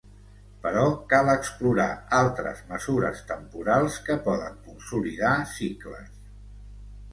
Però 0.61 0.85
cal 1.11 1.27
explorar 1.33 1.85
altres 2.21 2.63
mesures 2.71 3.21
temporals 3.33 4.01
que 4.09 4.19
poden 4.31 4.59
consolidar 4.67 5.37
cicles. 5.55 6.13